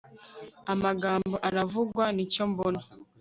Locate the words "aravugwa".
1.47-2.03